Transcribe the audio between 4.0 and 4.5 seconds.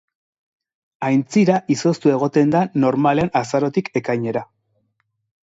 ekainera.